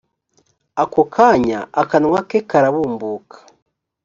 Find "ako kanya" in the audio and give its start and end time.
0.83-1.59